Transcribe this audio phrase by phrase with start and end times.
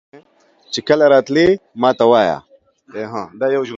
[0.73, 1.45] چې کله راتلې
[1.81, 2.37] ماته وایه.